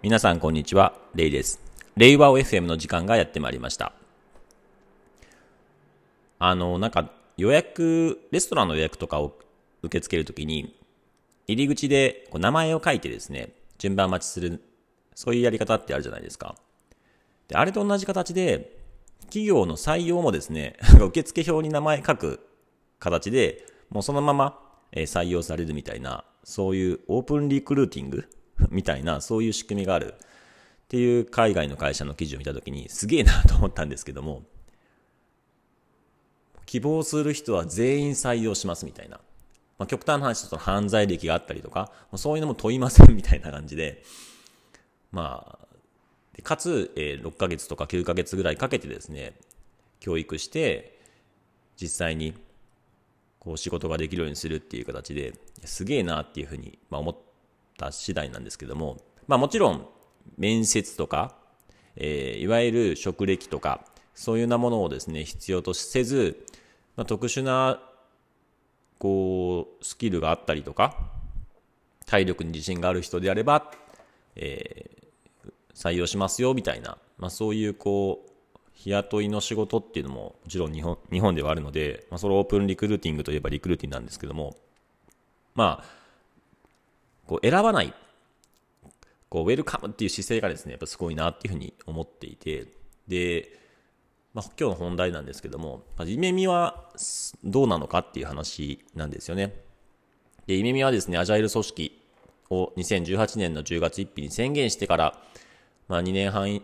[0.00, 1.60] 皆さんこんにちは、レイです。
[1.96, 3.92] レイワオ FM の時間がやってまいりました。
[6.38, 9.36] あの、なんか予約、レストランの予約とかを
[9.82, 10.78] 受け付けるときに、
[11.48, 14.62] 入り口でこう名前を書いてですね、順番待ちする、
[15.16, 16.54] そういうやり方ってあるじゃないですか。
[17.48, 18.78] で、あれと同じ形で、
[19.22, 22.46] 企業の採用もですね、受付表に名前書く
[23.00, 24.60] 形で、もうそのまま
[24.92, 28.28] 採用されるみたいな、そういうオープンリクルーティング
[28.70, 34.42] みたいな、そういう仕組みがあるっていう海外の会社の記事を見たときに、すげえなと思ったんですけども、
[36.66, 39.20] 希望する人は全員採用しますみたいな。
[39.78, 44.02] まあ、極端な話、と犯罪歴があったりとか、そういうのも問いませんみたいな感じで、
[45.12, 49.34] まあ、かつ、えー、6ヶ月とか9ヶ月ぐらいかけてですね、
[50.00, 50.98] 教育して、
[51.80, 52.34] 実際に、
[53.38, 57.16] こう仕事ができるようにするっていう形で、すげえなっていうふうに、まあ、思っ
[57.78, 59.86] た次第なんですけども、まあもちろん、
[60.36, 61.34] 面接とか、
[61.96, 66.44] えー、いわゆる職歴とか、そういうようなものをですね、必要とせず、
[66.96, 67.80] まあ、特殊な、
[68.98, 70.96] こう、スキルがあったりとか、
[72.04, 73.70] 体力に自信がある人であれば、
[74.34, 78.28] えー、採用しますよ、みたいな、まあそういう、こう、
[78.78, 84.56] 日雇いの仕事っていうのももちろん日本日本ではあるので、まあ、それオープンリクルーティングといえばリクルーティングなんですけども、
[85.56, 85.97] まあ、
[87.28, 87.92] こう選ばない、
[89.28, 92.66] こう、ウェルカムっていう姿勢がですね、やっぱすごいなっていうふうに思っていて、
[93.06, 93.50] で、
[94.32, 96.90] まあ、今日の本題なんですけども、夢見は
[97.44, 99.54] どうなのかっていう話なんですよね。
[100.46, 102.02] で、夢見はですね、アジャイル組織
[102.50, 105.18] を2018年の10月1日に宣言してから、
[105.88, 106.62] まあ、2年半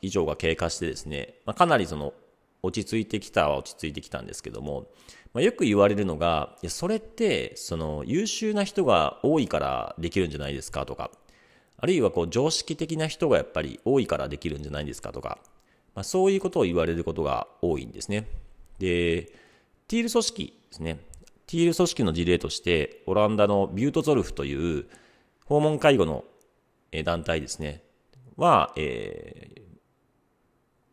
[0.00, 2.14] 以上が経過してですね、まあ、かなりその
[2.62, 4.86] 落ち着いてきたは落ち着いてきたんですけども、
[5.34, 11.10] まあ、よく言われるのが、いや、それって、その、優秀な人が多いからできるんじゃないですかとか、
[11.78, 15.38] あるいはこう、常識的な人がやっぱり多いからできるんじゃないですかとか、
[15.94, 18.28] まあ、そういうことを言われることが多いんですね。
[18.78, 19.32] で、
[19.88, 20.98] ティール組織ですね。
[21.46, 24.86] ティール組織の事例として、オランダのビュートゾルフという
[25.46, 26.24] 訪問介護の
[27.04, 27.82] 団体ですね。
[28.36, 29.62] は、えー、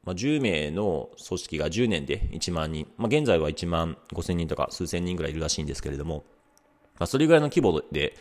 [0.09, 6.25] まあ、10名の組織が10年で1万人、まあ、現在は1万5000人とか数千人ぐらいいるらしいんですけれども、
[6.97, 8.18] まあ、それぐらいの規模で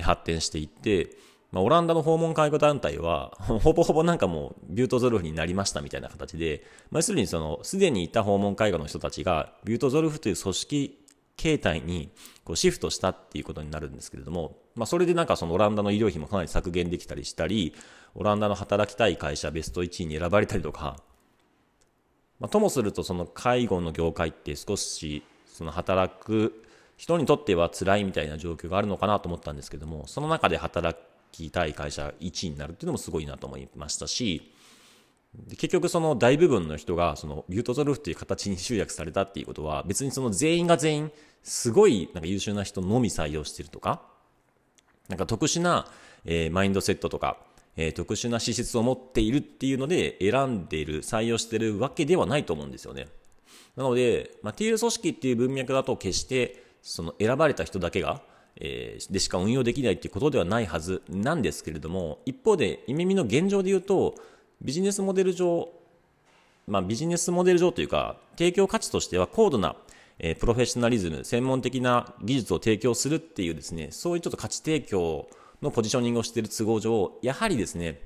[0.00, 1.10] 発展していって、
[1.52, 10.98] まあ、オランダの訪問介護団体は、 ほぼほぼなんかもう、ビュートゾルフになりましたみたいな形で、まあ、要するにその、すでにいた訪問介護の人たちが、ビュートゾルフという組織
[11.36, 12.10] 形態に
[12.42, 17.74] こうシフトしたっていうことになるんですけれども、まあ、それでなんかそのオランダの医療費もかなり削減できたりしたり、
[18.16, 20.96] オランダの働きたい会社ベスト1位に選ばれたりとか、
[22.40, 26.64] まあ、ともするとその介護の業界って少しその働く
[26.96, 30.98] 人にとっては辛いみたいな状況があるのかなと思ったんですけども、その中で働
[31.32, 34.52] きたい会社1位になるっていうのもすごいなと思いましたし、
[35.50, 41.12] 結局その大部分の人がそのビュートゾルフっていう形に集約されたっていうことは別にその全員が全員
[41.42, 44.02] すごいなんか優秀な人のみ採用してるとか、
[45.08, 45.86] なんか特殊な、
[46.24, 47.36] えー、マインドセットとか、
[47.80, 53.06] えー、特殊な資質を持っているっていうので選んでいる、採用してるわけではないと思うんですよね。
[53.76, 58.20] なので、まあ、ティール組織っていう文脈だと決してその選ばれた人だけが、
[58.56, 64.16] えー、でしか運用できないっていうことではないはずなんですけれども、一方で、イメミの現状で言うと、
[64.60, 65.68] ビジネスモデル上、
[66.66, 69.76] まあ、ビジネスモデル上というか、提供価値としては高度な、
[70.18, 75.30] えー、プロフェッショナリズム、専門的な技術を提供するっていうですね、そういうちょっと価値提供を
[75.62, 78.00] のポジショニングをしている都合上、やはりですね、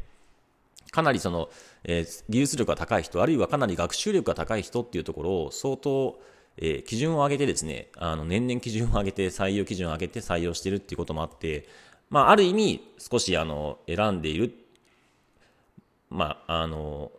[0.90, 1.48] かなりその、
[1.84, 6.20] えー、技術力が高い人、あるいはかなり学習力が高い人っていうところを相当、
[6.58, 11.66] えー、基準を上げてですね、あの、年々基準を上げて、採用基準を上げて採用してるっていうこともあって、
[12.10, 14.54] まあ、ある意味、少しあの、選んでいる、
[16.10, 17.10] まあ、あの、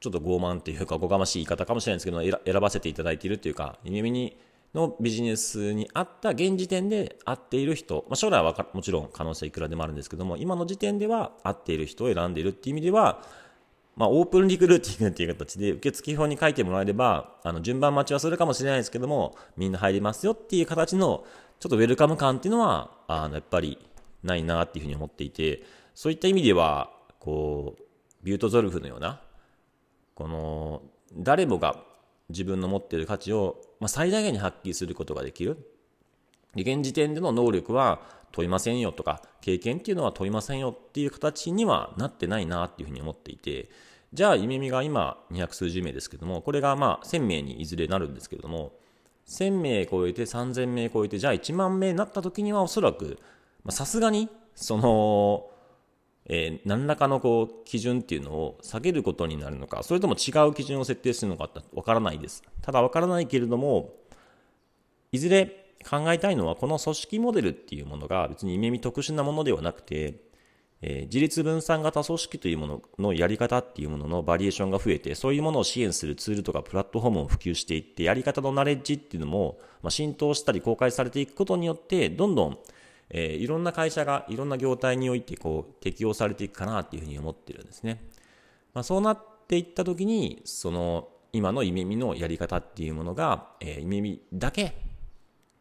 [0.00, 4.36] ちょっと傲慢っていうか、ごがましい言い方かもしれないですけど、選ばせていただいているっていうか、耳に
[4.74, 13.22] のビジネスに合った現時点で合っている人、まあ、将来はもちろん可能性いくらでもあるんですけども、今の時点では合っている人を選んでいるっていう意味では、
[13.96, 21.24] まあ、オープンリクルーティングっていう形で受付表に書いてもらえれば、あの、順番待ちはするかもしれないですけども、みんな入りますよっていう形の、
[21.58, 23.78] ちょっとウェルカム感っていうのは、あの、やっぱり
[24.22, 27.82] ないなっていうふうに思っていて、そういった意味では、こう、
[28.22, 29.20] ビュートゾルフのような、
[30.14, 30.82] この、
[31.16, 31.82] 誰もが
[32.28, 35.56] 自分の持っている価値を、まあ、最大限に発揮することができる。
[36.56, 38.00] 現時点での能力は
[38.32, 43.70] 問いませんよとか、経験っていうのは問いませんよっていう形にはなってないなっていうふうに思っていて、
[44.12, 48.72] じゃあ、夢見が今200数十名ですけども、これがまあ1000名にいずれなるんですけれども、
[49.26, 53.18] 1000名超えて3000名超えて、じゃあ1万名になった時にはおそらく、
[53.68, 55.50] さすがに、その、
[56.28, 62.42] えー、何らかのこう基準っていうのを下げることになるのか、それとも違う基準を設定するのかわからないです。
[62.62, 63.94] ただわからないけれども、
[65.10, 70.28] いずれ考えたいのは、この組織モデルっていうものが別に夢見特殊なものではなくて、
[70.80, 82.58] えー、自立分散型組織というもののやり方っていうもののバリエーションが増えて、そういうものを支援するツールとかプラットフォームを普及していって、やり方のナレッジっていうのも、まあ、浸透したり公開されていくことによって、どんどん、
[83.10, 88.04] えー、いろんな会社がいろんな業態においてこう適用されていくかなっていうふうに思ってるんですね。
[88.74, 94.74] まあ、そうなっていったときに、その今の夢見のやり方っていうものが、えー、夢見だけ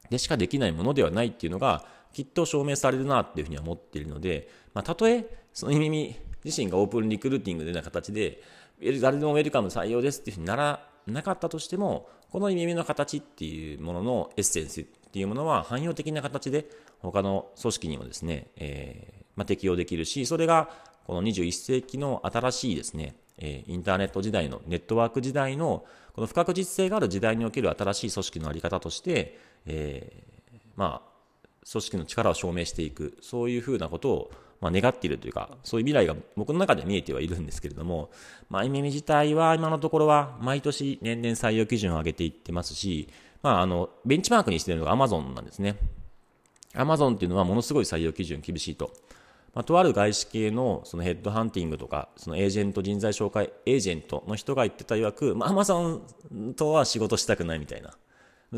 [0.09, 8.41] でしかできないものではないっていうのが、きっと証明されるなっていうふうには思っているので、まあ、たとえ、その耳自身がオープンリクルーティングのような形で、
[9.01, 14.85] 誰でもウェルカム採用ですっていうふうにならなかったとしても、この耳の形っていうもののエッセンス
[15.17, 16.69] っていうものは汎用的な形で
[16.99, 20.69] 他の組織にもですね、えー、まあ、適用できるし、それが
[21.07, 31.17] この21世紀の新しいですね、えインターネット時代のネットワーク時代のこの不確実性がある時代における新しい組織のあり方として、えー、まあ
[31.71, 34.31] 組織の力を証明していく、そういうふうなことを、
[34.61, 38.11] まあ、願っているというか、そういう未来が僕の中で見えてはいるんですけれども、
[38.51, 43.09] まあ、イメ自体は今のところは毎年年々採用基準を上げていってますし、
[43.47, 45.77] まあ、あの、ベンチマークにしているのが Amazon なんですね。
[46.73, 48.91] Amazon っていうのはものすごい採用基準厳しいと。
[49.53, 56.01] まあ、とある外資系のそのヘッドハンティングとか、そのエージェント人材紹介エージェントの人が言ってた曰く、まあ、Amazon
[56.55, 57.93] とは仕事したくないみたいな。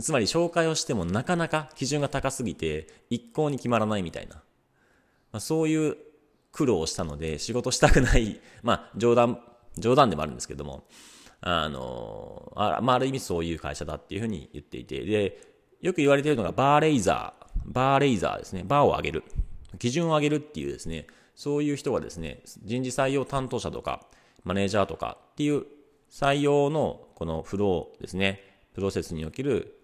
[0.02, 4.38] つまり紹介をしてもなかなか基準が高すぎて一向に決まらないみたいな。
[4.38, 4.42] ま
[5.34, 5.98] あ、そういう
[6.52, 9.40] 苦労をしたので仕事したくない、まあ冗談、
[9.78, 10.86] 冗談でもあるんですけども、
[11.42, 15.42] あの、あ,、まあ、ある意味そういう会社だっていうふうに言っていて、で、
[15.82, 18.64] よく言われているのがバーレイザー、バーレイザーですね。
[18.66, 19.24] バーを上げる。
[19.78, 24.06] 基準を上げるっていうですね、そういう人がですね、人事採用担当者とか、
[24.44, 25.66] マネージャーとかっていう
[26.12, 28.42] 採用のこのフローですね、
[28.74, 29.80] プロセスにおける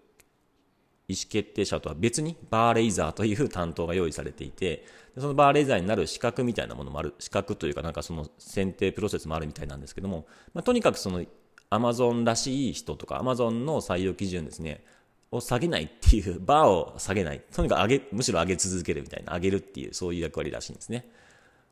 [1.08, 4.84] 意思決定者とは別にバーレイザーという担当が用意されていて、
[5.16, 11.24] そのバーレイザーになる資格みたいなものもある、資格というかなんかその選定プロセスもあるみたいなんですけども、まあ、とにかくその
[11.70, 14.84] アマゾンらしい人とかアマゾンの採用基準ですね、
[15.30, 17.42] を下げないっていう、 バーを下げない。
[17.52, 21.10] とにかく上げ、むしろ上げ続けるみたいな、上げるっていう、そういう役割らしいんですね。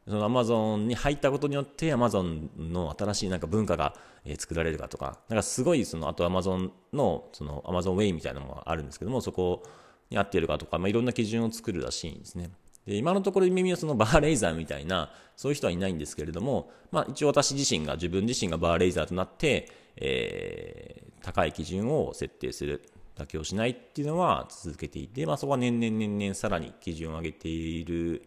[0.06, 3.94] そのアマゾンに入ったことによってアマゾンの新しいなんか文化が、
[4.38, 9.62] 作られるかとか、なんかすごいその、あとアマゾンの、そのアマゾンウェイみたいなのがあるんですけども、そこ
[10.08, 12.50] に合っているかとか、まあ、いろんな基準を作るらしいんですね。
[12.86, 22.82] で今のところ耳はそのバーレイザーみたいな、そういう人はいないんですけれども、まあ一応私自身が、自分自身がバーレイザーとなって、えー、高い基準を設定する、
[23.16, 28.26] 妥協しないっていうのは続けていて、まあそこは年々年々さらに基準を上げている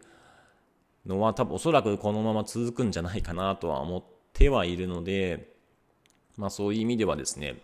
[1.04, 5.54] のは多分おそらくこのまま続くんじゃないかなとは思ってはいるので、
[6.36, 7.56] まあそういう意味ではですね、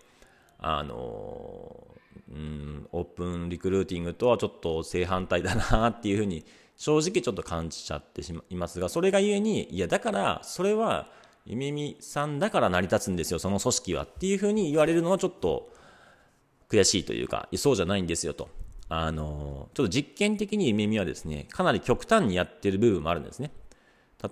[0.58, 1.86] あの、
[2.30, 6.44] うん、オープンリクルーティングとはちょっと正反対だなっていうふうに
[6.76, 11.08] 正直ちょっと感じちゃってしまいますが、それがゆえに、いやだからそれは
[11.46, 15.70] ゆめみさんだから成り立つんですよ、その組織はっていうふうに言われるのはちょっと
[16.70, 18.48] 悔しいというか、そうじゃないんですよと。
[18.88, 23.50] あの、ちょっと実験的に耳はですね、かなり極端にやってる部分もあるんですね。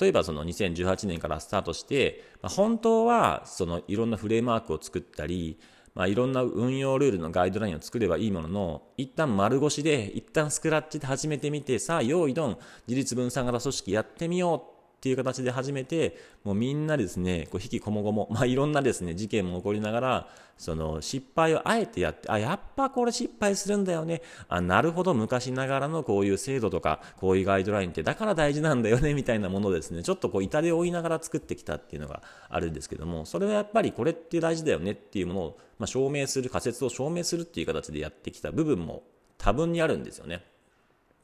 [0.00, 5.58] 例えばその2018年からスタートして、まあ、本当はそのいろんなフレームワークを作ったり、
[5.94, 14.71] まあ、いろんな運用ルールのガイドラインを作ればいいものの、一旦丸腰で、一旦スクラッチで始めてみて、さあ、用意ドン、自立分散型組織やってみよう
[15.02, 24.22] っていう形で始めて、もうみんなですね、こう引きこもごも、まあいろんなですね、事件も起こりながら、その失敗をあえてやって、あ、やっぱこれ失敗するんだよね。
[24.48, 39.02] あ、なるほど、昔ながらのこういう制度とか、こういうガイドラインってだから大事なんだよね、みたいなものですね、ちょっとこう痛手を負いながら作ってきたっていうのがあるんですけども、それはやっぱりこれって大事だよねっていうものを、まあ、証明する、仮説を証明するっていう形でやってきた部分も
[39.36, 40.44] 多分にあるんですよね。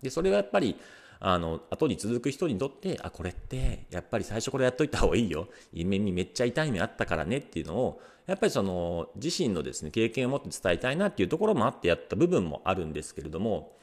[0.03, 0.77] で、それはやっぱり、
[1.21, 5.49] あの、後に続く人にとって、あ、これって、やっぱり最初これやっといた方がいいよ。
[5.73, 13.77] 夢にめっちゃ痛い目あったからねっていうのを、やっぱりその、自身のですね、経験を持って伝えたいなっていうところもあってやった部分もあるんですけれども、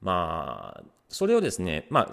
[0.00, 2.12] まあ、それをですね、まあ、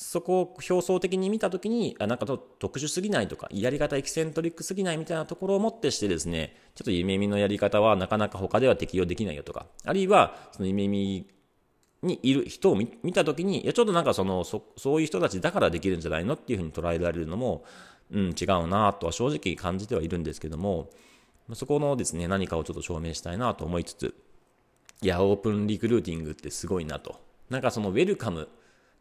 [0.00, 11.26] そこを表層的に見たときに、あなんか特殊すぎないとか、やり方エキセントリックすぎないみたいなところをもってしてですね、ちょっと夢見のやり方はなかなか他では適用できないよとか、あるいは、その夢見
[12.02, 17.64] にいる人を見たときに、いや、ちょっとなんかその、そ、そういう人たちだからできるんじゃないのっていうふうに捉えられるのも、
[18.10, 20.90] うん、違うなとは正直感じてはいるんですけども、
[21.54, 24.14] そこのですね、何かをちょっと証明したいなと思いつつ、
[25.02, 27.20] いや、オープンリクルーティングってすごいなと。
[27.50, 28.48] なんかそのウェルカム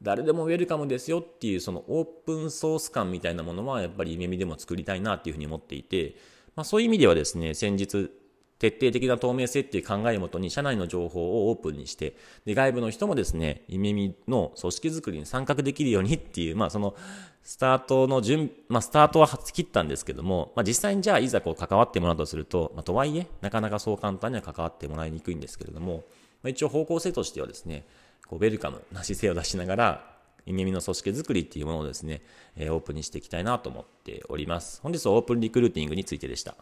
[0.02, 6.16] 誰でもウェルカムですよっていうそのオープンソース感みたいなものはやっぱり夢見でも作りたいなっていうふうに思っていて、
[6.56, 8.12] まあ、そういう意味ではですね、先日
[8.60, 16.96] 徹底的な透明性っていう考えをもとに社内の情報をオープンにして、で外部の人もですね、夢見の組織づくりに参画できるようにっていう、まあその
[17.44, 26.04] スタートの順、まあスタートは切ったんですけども、まあ実際にじゃあいざこう関わってもらうとすると、まあとはいえ、なかなかそう簡単には関わってもらいにくいんですけれども、
[26.42, 27.86] まあ、一応方向性としてはですね、
[28.28, 32.22] こうウェルカムな姿勢を出しながら、夢見の組織づくりっていうものをですね、
[32.56, 34.80] えー、オープンにしていきたいなと思っております。
[34.82, 36.56] 本日はオープンリクルーティングについてでした。